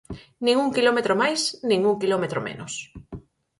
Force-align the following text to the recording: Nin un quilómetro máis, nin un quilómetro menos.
Nin 0.45 0.55
un 0.65 0.69
quilómetro 0.75 1.13
máis, 1.21 1.41
nin 1.69 1.79
un 1.89 1.95
quilómetro 2.01 2.39
menos. 2.47 2.73